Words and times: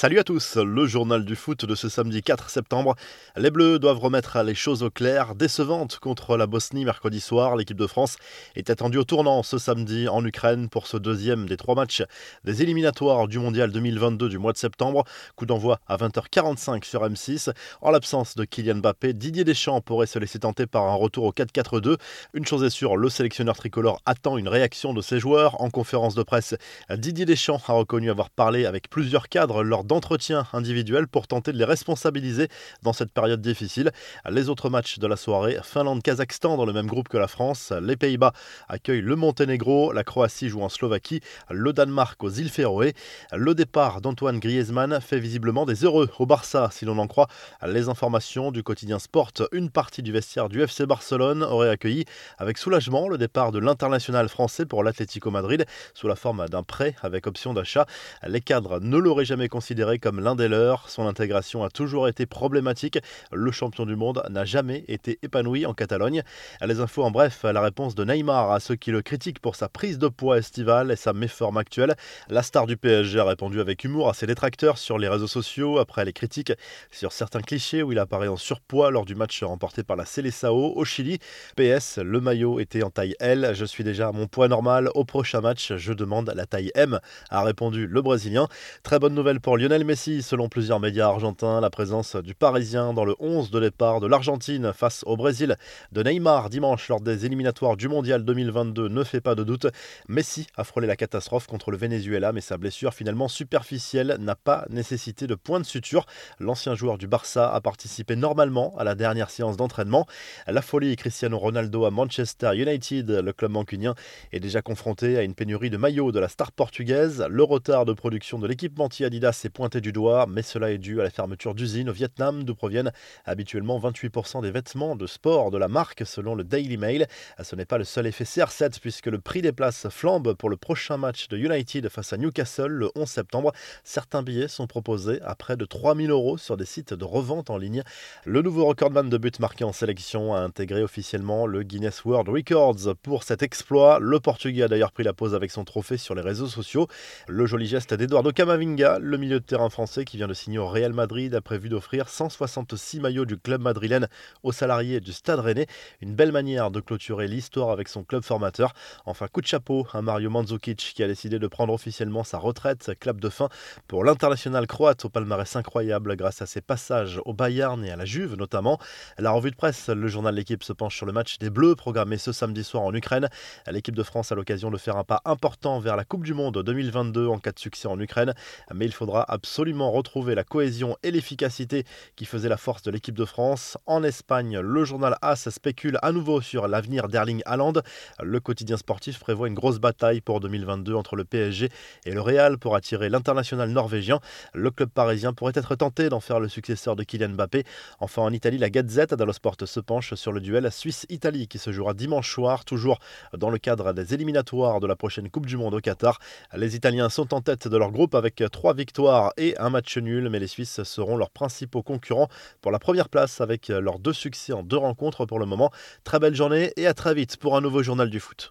Salut 0.00 0.20
à 0.20 0.22
tous, 0.22 0.54
le 0.54 0.86
journal 0.86 1.24
du 1.24 1.34
foot 1.34 1.64
de 1.64 1.74
ce 1.74 1.88
samedi 1.88 2.22
4 2.22 2.50
septembre. 2.50 2.94
Les 3.36 3.50
Bleus 3.50 3.80
doivent 3.80 3.98
remettre 3.98 4.40
les 4.44 4.54
choses 4.54 4.84
au 4.84 4.90
clair. 4.90 5.34
Décevante 5.34 5.98
contre 5.98 6.36
la 6.36 6.46
Bosnie 6.46 6.84
mercredi 6.84 7.18
soir, 7.18 7.56
l'équipe 7.56 7.76
de 7.76 7.88
France 7.88 8.14
est 8.54 8.70
attendue 8.70 8.98
au 8.98 9.02
tournant 9.02 9.42
ce 9.42 9.58
samedi 9.58 10.06
en 10.06 10.24
Ukraine 10.24 10.68
pour 10.68 10.86
ce 10.86 10.98
deuxième 10.98 11.48
des 11.48 11.56
trois 11.56 11.74
matchs 11.74 12.04
des 12.44 12.62
éliminatoires 12.62 13.26
du 13.26 13.40
Mondial 13.40 13.72
2022 13.72 14.28
du 14.28 14.38
mois 14.38 14.52
de 14.52 14.58
septembre. 14.58 15.02
Coup 15.34 15.46
d'envoi 15.46 15.80
à 15.88 15.96
20h45 15.96 16.84
sur 16.84 17.02
M6. 17.02 17.50
En 17.80 17.90
l'absence 17.90 18.36
de 18.36 18.44
Kylian 18.44 18.76
Mbappé, 18.76 19.14
Didier 19.14 19.42
Deschamps 19.42 19.80
pourrait 19.80 20.06
se 20.06 20.20
laisser 20.20 20.38
tenter 20.38 20.68
par 20.68 20.84
un 20.84 20.94
retour 20.94 21.24
au 21.24 21.32
4-4-2. 21.32 21.96
Une 22.34 22.46
chose 22.46 22.62
est 22.62 22.70
sûre, 22.70 22.96
le 22.96 23.08
sélectionneur 23.08 23.56
tricolore 23.56 24.00
attend 24.06 24.38
une 24.38 24.46
réaction 24.46 24.94
de 24.94 25.02
ses 25.02 25.18
joueurs. 25.18 25.60
En 25.60 25.70
conférence 25.70 26.14
de 26.14 26.22
presse, 26.22 26.54
Didier 26.88 27.24
Deschamps 27.24 27.60
a 27.66 27.72
reconnu 27.72 28.12
avoir 28.12 28.30
parlé 28.30 28.64
avec 28.64 28.88
plusieurs 28.90 29.28
cadres 29.28 29.64
lors 29.64 29.87
d'entretien 29.88 30.46
individuel 30.52 31.08
pour 31.08 31.26
tenter 31.26 31.52
de 31.52 31.58
les 31.58 31.64
responsabiliser 31.64 32.48
dans 32.82 32.92
cette 32.92 33.10
période 33.10 33.40
difficile. 33.40 33.90
Les 34.30 34.48
autres 34.48 34.70
matchs 34.70 34.98
de 34.98 35.06
la 35.06 35.16
soirée, 35.16 35.58
Finlande-Kazakhstan 35.64 36.56
dans 36.56 36.66
le 36.66 36.72
même 36.72 36.86
groupe 36.86 37.08
que 37.08 37.16
la 37.16 37.26
France, 37.26 37.72
les 37.82 37.96
Pays-Bas 37.96 38.32
accueillent 38.68 39.00
le 39.00 39.16
Monténégro, 39.16 39.92
la 39.92 40.04
Croatie 40.04 40.50
joue 40.50 40.62
en 40.62 40.68
Slovaquie, 40.68 41.20
le 41.50 41.72
Danemark 41.72 42.22
aux 42.22 42.30
îles 42.30 42.50
Féroé. 42.50 42.94
Le 43.32 43.54
départ 43.54 44.00
d'Antoine 44.00 44.38
Griezmann 44.38 45.00
fait 45.00 45.18
visiblement 45.18 45.64
des 45.64 45.84
heureux 45.84 46.10
au 46.18 46.26
Barça, 46.26 46.68
si 46.70 46.84
l'on 46.84 46.98
en 46.98 47.06
croit 47.06 47.28
les 47.66 47.88
informations 47.88 48.52
du 48.52 48.62
quotidien 48.62 48.98
Sport. 48.98 49.32
Une 49.52 49.70
partie 49.70 50.02
du 50.02 50.12
vestiaire 50.12 50.50
du 50.50 50.62
FC 50.62 50.84
Barcelone 50.84 51.42
aurait 51.42 51.70
accueilli 51.70 52.04
avec 52.36 52.58
soulagement 52.58 53.08
le 53.08 53.16
départ 53.16 53.52
de 53.52 53.58
l'international 53.58 54.28
français 54.28 54.66
pour 54.66 54.84
l'Atlético 54.84 55.30
Madrid 55.30 55.64
sous 55.94 56.08
la 56.08 56.16
forme 56.16 56.46
d'un 56.48 56.62
prêt 56.62 56.94
avec 57.02 57.26
option 57.26 57.54
d'achat. 57.54 57.86
Les 58.26 58.42
cadres 58.42 58.80
ne 58.80 58.98
l'auraient 58.98 59.24
jamais 59.24 59.48
considéré 59.48 59.77
comme 60.00 60.20
l'un 60.20 60.34
des 60.34 60.48
leurs. 60.48 60.88
Son 60.88 61.06
intégration 61.06 61.62
a 61.62 61.70
toujours 61.70 62.08
été 62.08 62.26
problématique. 62.26 62.98
Le 63.32 63.50
champion 63.52 63.86
du 63.86 63.94
monde 63.94 64.22
n'a 64.28 64.44
jamais 64.44 64.84
été 64.88 65.18
épanoui 65.22 65.66
en 65.66 65.74
Catalogne. 65.74 66.22
Les 66.60 66.80
infos 66.80 67.04
en 67.04 67.12
bref, 67.12 67.44
la 67.44 67.60
réponse 67.60 67.94
de 67.94 68.04
Neymar 68.04 68.50
à 68.50 68.58
ceux 68.58 68.74
qui 68.74 68.90
le 68.90 69.02
critiquent 69.02 69.38
pour 69.38 69.54
sa 69.54 69.68
prise 69.68 69.98
de 69.98 70.08
poids 70.08 70.38
estivale 70.38 70.90
et 70.90 70.96
sa 70.96 71.12
méforme 71.12 71.58
actuelle. 71.58 71.94
La 72.28 72.42
star 72.42 72.66
du 72.66 72.76
PSG 72.76 73.20
a 73.20 73.24
répondu 73.24 73.60
avec 73.60 73.84
humour 73.84 74.08
à 74.08 74.14
ses 74.14 74.26
détracteurs 74.26 74.78
sur 74.78 74.98
les 74.98 75.08
réseaux 75.08 75.28
sociaux 75.28 75.78
après 75.78 76.04
les 76.04 76.12
critiques 76.12 76.52
sur 76.90 77.12
certains 77.12 77.40
clichés 77.40 77.82
où 77.82 77.92
il 77.92 77.98
apparaît 78.00 78.28
en 78.28 78.36
surpoids 78.36 78.90
lors 78.90 79.04
du 79.04 79.14
match 79.14 79.42
remporté 79.44 79.84
par 79.84 79.96
la 79.96 80.04
Seleção 80.04 80.72
au 80.74 80.84
Chili. 80.84 81.18
PS, 81.56 81.98
le 81.98 82.20
maillot 82.20 82.58
était 82.58 82.82
en 82.82 82.90
taille 82.90 83.14
L. 83.20 83.52
Je 83.54 83.64
suis 83.64 83.84
déjà 83.84 84.08
à 84.08 84.12
mon 84.12 84.26
poids 84.26 84.48
normal. 84.48 84.90
Au 84.94 85.04
prochain 85.04 85.40
match, 85.40 85.74
je 85.76 85.92
demande 85.92 86.32
la 86.34 86.46
taille 86.46 86.72
M, 86.74 86.98
a 87.30 87.42
répondu 87.42 87.86
le 87.86 88.02
Brésilien. 88.02 88.48
Très 88.82 88.98
bonne 88.98 89.14
nouvelle 89.14 89.40
pour 89.40 89.56
Lionel 89.68 89.84
Messi, 89.84 90.22
selon 90.22 90.48
plusieurs 90.48 90.80
médias 90.80 91.08
argentins, 91.08 91.60
la 91.60 91.68
présence 91.68 92.16
du 92.16 92.34
Parisien 92.34 92.94
dans 92.94 93.04
le 93.04 93.14
11 93.18 93.50
de 93.50 93.60
départ 93.60 94.00
de 94.00 94.06
l'Argentine 94.06 94.72
face 94.72 95.02
au 95.04 95.14
Brésil 95.14 95.58
de 95.92 96.02
Neymar 96.02 96.48
dimanche 96.48 96.88
lors 96.88 97.02
des 97.02 97.26
éliminatoires 97.26 97.76
du 97.76 97.86
Mondial 97.86 98.24
2022 98.24 98.88
ne 98.88 99.04
fait 99.04 99.20
pas 99.20 99.34
de 99.34 99.44
doute. 99.44 99.66
Messi 100.08 100.46
a 100.56 100.64
frôlé 100.64 100.86
la 100.86 100.96
catastrophe 100.96 101.46
contre 101.46 101.70
le 101.70 101.76
Venezuela, 101.76 102.32
mais 102.32 102.40
sa 102.40 102.56
blessure 102.56 102.94
finalement 102.94 103.28
superficielle 103.28 104.16
n'a 104.20 104.36
pas 104.36 104.64
nécessité 104.70 105.26
de 105.26 105.34
point 105.34 105.60
de 105.60 105.66
suture. 105.66 106.06
L'ancien 106.40 106.74
joueur 106.74 106.96
du 106.96 107.06
Barça 107.06 107.52
a 107.52 107.60
participé 107.60 108.16
normalement 108.16 108.74
à 108.78 108.84
la 108.84 108.94
dernière 108.94 109.28
séance 109.28 109.58
d'entraînement. 109.58 110.06
La 110.46 110.62
folie 110.62 110.96
Cristiano 110.96 111.36
Ronaldo 111.36 111.84
à 111.84 111.90
Manchester 111.90 112.52
United, 112.54 113.10
le 113.10 113.32
club 113.34 113.50
mancunien 113.50 113.94
est 114.32 114.40
déjà 114.40 114.62
confronté 114.62 115.18
à 115.18 115.24
une 115.24 115.34
pénurie 115.34 115.68
de 115.68 115.76
maillots 115.76 116.10
de 116.10 116.20
la 116.20 116.28
star 116.28 116.52
portugaise. 116.52 117.26
Le 117.28 117.42
retard 117.42 117.84
de 117.84 117.92
production 117.92 118.38
de 118.38 118.46
l'équipementier 118.46 119.04
Adidas 119.04 119.42
pointé 119.58 119.80
du 119.80 119.90
doigt, 119.90 120.26
mais 120.28 120.42
cela 120.42 120.70
est 120.70 120.78
dû 120.78 121.00
à 121.00 121.02
la 121.02 121.10
fermeture 121.10 121.52
d'usines 121.52 121.90
au 121.90 121.92
Vietnam 121.92 122.44
d'où 122.44 122.54
proviennent 122.54 122.92
habituellement 123.24 123.76
28% 123.80 124.40
des 124.40 124.52
vêtements 124.52 124.94
de 124.94 125.08
sport 125.08 125.50
de 125.50 125.58
la 125.58 125.66
marque 125.66 126.06
selon 126.06 126.36
le 126.36 126.44
Daily 126.44 126.76
Mail. 126.76 127.08
Ce 127.42 127.56
n'est 127.56 127.64
pas 127.64 127.76
le 127.76 127.82
seul 127.82 128.06
effet 128.06 128.22
CR7 128.22 128.78
puisque 128.80 129.06
le 129.06 129.18
prix 129.18 129.42
des 129.42 129.50
places 129.50 129.88
flambe 129.88 130.34
pour 130.34 130.48
le 130.48 130.56
prochain 130.56 130.96
match 130.96 131.26
de 131.26 131.36
United 131.36 131.88
face 131.88 132.12
à 132.12 132.18
Newcastle 132.18 132.70
le 132.70 132.92
11 132.94 133.08
septembre. 133.08 133.50
Certains 133.82 134.22
billets 134.22 134.46
sont 134.46 134.68
proposés 134.68 135.20
à 135.22 135.34
près 135.34 135.56
de 135.56 135.64
3000 135.64 136.08
euros 136.12 136.38
sur 136.38 136.56
des 136.56 136.64
sites 136.64 136.94
de 136.94 137.04
revente 137.04 137.50
en 137.50 137.58
ligne. 137.58 137.82
Le 138.24 138.42
nouveau 138.42 138.64
recordman 138.64 139.08
de 139.08 139.18
buts 139.18 139.32
marqués 139.40 139.64
en 139.64 139.72
sélection 139.72 140.36
a 140.36 140.38
intégré 140.38 140.84
officiellement 140.84 141.48
le 141.48 141.64
Guinness 141.64 142.04
World 142.04 142.28
Records 142.28 142.94
pour 143.02 143.24
cet 143.24 143.42
exploit. 143.42 143.98
Le 143.98 144.20
Portugais 144.20 144.62
a 144.62 144.68
d'ailleurs 144.68 144.92
pris 144.92 145.02
la 145.02 145.14
pause 145.14 145.34
avec 145.34 145.50
son 145.50 145.64
trophée 145.64 145.96
sur 145.96 146.14
les 146.14 146.22
réseaux 146.22 146.46
sociaux. 146.46 146.86
Le 147.26 147.44
joli 147.44 147.66
geste 147.66 147.92
d'Eduardo 147.92 148.30
Camavinga, 148.30 149.00
le 149.00 149.18
milieu 149.18 149.40
de 149.40 149.47
terrain 149.48 149.70
français 149.70 150.04
qui 150.04 150.18
vient 150.18 150.28
de 150.28 150.34
signer 150.34 150.58
au 150.58 150.68
Real 150.68 150.92
Madrid 150.92 151.34
a 151.34 151.40
prévu 151.40 151.70
d'offrir 151.70 152.10
166 152.10 153.00
maillots 153.00 153.24
du 153.24 153.38
club 153.38 153.62
madrilène 153.62 154.06
aux 154.42 154.52
salariés 154.52 155.00
du 155.00 155.10
Stade 155.10 155.40
Rennais. 155.40 155.66
Une 156.02 156.14
belle 156.14 156.32
manière 156.32 156.70
de 156.70 156.80
clôturer 156.80 157.26
l'histoire 157.26 157.70
avec 157.70 157.88
son 157.88 158.04
club 158.04 158.22
formateur. 158.24 158.74
Enfin, 159.06 159.26
coup 159.26 159.40
de 159.40 159.46
chapeau 159.46 159.86
à 159.94 160.02
Mario 160.02 160.28
Mandzukic 160.28 160.92
qui 160.94 161.02
a 161.02 161.06
décidé 161.06 161.38
de 161.38 161.46
prendre 161.46 161.72
officiellement 161.72 162.24
sa 162.24 162.36
retraite. 162.36 162.90
Clap 163.00 163.20
de 163.20 163.30
fin 163.30 163.48
pour 163.86 164.04
l'international 164.04 164.66
croate 164.66 165.06
au 165.06 165.08
palmarès 165.08 165.56
incroyable 165.56 166.14
grâce 166.16 166.42
à 166.42 166.46
ses 166.46 166.60
passages 166.60 167.18
au 167.24 167.32
Bayern 167.32 167.82
et 167.86 167.90
à 167.90 167.96
la 167.96 168.04
Juve 168.04 168.34
notamment. 168.34 168.78
La 169.16 169.30
revue 169.30 169.50
de 169.50 169.56
presse, 169.56 169.88
le 169.88 170.08
journal 170.08 170.34
l'équipe 170.34 170.62
se 170.62 170.74
penche 170.74 170.94
sur 170.94 171.06
le 171.06 171.12
match 171.12 171.38
des 171.38 171.48
Bleus 171.48 171.74
programmé 171.74 172.18
ce 172.18 172.32
samedi 172.32 172.64
soir 172.64 172.82
en 172.82 172.92
Ukraine. 172.92 173.30
L'équipe 173.66 173.96
de 173.96 174.02
France 174.02 174.30
a 174.30 174.34
l'occasion 174.34 174.70
de 174.70 174.76
faire 174.76 174.96
un 174.96 175.04
pas 175.04 175.22
important 175.24 175.80
vers 175.80 175.96
la 175.96 176.04
Coupe 176.04 176.24
du 176.24 176.34
Monde 176.34 176.62
2022 176.62 177.28
en 177.28 177.38
cas 177.38 177.52
de 177.52 177.58
succès 177.58 177.88
en 177.88 177.98
Ukraine. 177.98 178.34
Mais 178.74 178.84
il 178.84 178.92
faudra 178.92 179.24
absolument 179.38 179.92
retrouver 179.92 180.34
la 180.34 180.42
cohésion 180.42 180.96
et 181.04 181.12
l'efficacité 181.12 181.84
qui 182.16 182.24
faisaient 182.24 182.48
la 182.48 182.56
force 182.56 182.82
de 182.82 182.90
l'équipe 182.90 183.14
de 183.14 183.24
France. 183.24 183.78
En 183.86 184.02
Espagne, 184.02 184.58
le 184.58 184.84
journal 184.84 185.16
AS 185.22 185.48
spécule 185.48 185.96
à 186.02 186.10
nouveau 186.10 186.40
sur 186.40 186.66
l'avenir 186.66 187.06
d'Erling 187.06 187.40
Haaland. 187.46 187.74
Le 188.20 188.40
quotidien 188.40 188.76
sportif 188.76 189.20
prévoit 189.20 189.46
une 189.46 189.54
grosse 189.54 189.78
bataille 189.78 190.20
pour 190.20 190.40
2022 190.40 190.92
entre 190.92 191.14
le 191.14 191.24
PSG 191.24 191.68
et 192.04 192.10
le 192.10 192.20
Real 192.20 192.58
pour 192.58 192.74
attirer 192.74 193.08
l'international 193.08 193.70
norvégien. 193.70 194.18
Le 194.54 194.72
club 194.72 194.90
parisien 194.90 195.32
pourrait 195.32 195.52
être 195.54 195.76
tenté 195.76 196.08
d'en 196.08 196.18
faire 196.18 196.40
le 196.40 196.48
successeur 196.48 196.96
de 196.96 197.04
Kylian 197.04 197.28
Mbappé. 197.28 197.62
Enfin, 198.00 198.22
en 198.22 198.32
Italie, 198.32 198.58
la 198.58 198.70
Gazette 198.70 199.14
dello 199.14 199.32
Sport 199.32 199.54
se 199.66 199.78
penche 199.78 200.14
sur 200.14 200.32
le 200.32 200.40
duel 200.40 200.68
Suisse-Italie 200.72 201.46
qui 201.46 201.58
se 201.58 201.70
jouera 201.70 201.94
dimanche 201.94 202.32
soir, 202.34 202.64
toujours 202.64 202.98
dans 203.36 203.50
le 203.50 203.58
cadre 203.58 203.92
des 203.92 204.14
éliminatoires 204.14 204.80
de 204.80 204.88
la 204.88 204.96
prochaine 204.96 205.30
Coupe 205.30 205.46
du 205.46 205.56
Monde 205.56 205.74
au 205.74 205.80
Qatar. 205.80 206.18
Les 206.56 206.74
Italiens 206.74 207.08
sont 207.08 207.32
en 207.32 207.40
tête 207.40 207.68
de 207.68 207.76
leur 207.76 207.92
groupe 207.92 208.16
avec 208.16 208.42
trois 208.50 208.74
victoires 208.74 209.27
et 209.36 209.58
un 209.58 209.70
match 209.70 209.96
nul, 209.98 210.28
mais 210.28 210.38
les 210.38 210.46
Suisses 210.46 210.82
seront 210.82 211.16
leurs 211.16 211.30
principaux 211.30 211.82
concurrents 211.82 212.28
pour 212.60 212.72
la 212.72 212.78
première 212.78 213.08
place 213.08 213.40
avec 213.40 213.68
leurs 213.68 213.98
deux 213.98 214.12
succès 214.12 214.52
en 214.52 214.62
deux 214.62 214.76
rencontres 214.76 215.26
pour 215.26 215.38
le 215.38 215.46
moment. 215.46 215.70
Très 216.04 216.18
belle 216.18 216.34
journée 216.34 216.72
et 216.76 216.86
à 216.86 216.94
très 216.94 217.14
vite 217.14 217.36
pour 217.36 217.56
un 217.56 217.60
nouveau 217.60 217.82
journal 217.82 218.10
du 218.10 218.20
foot. 218.20 218.46